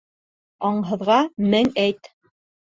Аңһыҙға 0.69 1.19
мең 1.53 1.71
әйт. 1.87 2.13